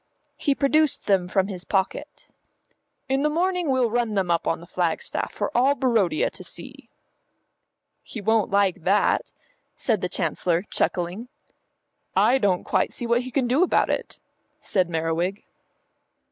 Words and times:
He 0.35 0.55
produced 0.55 1.05
them 1.05 1.27
from 1.27 1.47
his 1.47 1.63
pocket. 1.63 2.27
"In 3.07 3.21
the 3.21 3.29
morning 3.29 3.69
we'll 3.69 3.91
run 3.91 4.15
them 4.15 4.31
up 4.31 4.47
on 4.47 4.59
the 4.59 4.65
flagstaff 4.65 5.31
for 5.31 5.55
all 5.55 5.75
Barodia 5.75 6.31
to 6.31 6.43
see." 6.43 6.89
"He 8.01 8.19
won't 8.19 8.49
like 8.49 8.81
that," 8.83 9.31
said 9.75 10.01
the 10.01 10.09
Chancellor, 10.09 10.63
chuckling. 10.63 11.27
"I 12.15 12.39
don't 12.39 12.63
quite 12.63 12.91
see 12.93 13.05
what 13.05 13.21
he 13.21 13.29
can 13.29 13.47
do 13.47 13.61
about 13.61 13.91
it," 13.91 14.17
said 14.59 14.89
Merriwig. 14.89 15.43